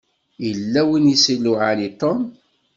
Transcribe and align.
Yella 0.45 0.81
win 0.87 1.05
i 1.13 1.15
s-iluɛan 1.23 1.79
i 1.87 1.89
Tom. 1.99 2.19